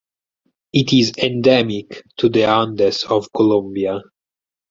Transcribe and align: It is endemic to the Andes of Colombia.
It 0.73 0.93
is 0.93 1.13
endemic 1.19 2.01
to 2.17 2.27
the 2.29 2.45
Andes 2.45 3.03
of 3.03 3.27
Colombia. 3.35 4.01